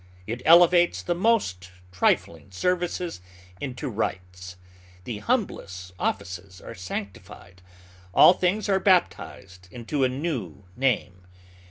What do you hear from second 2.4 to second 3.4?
services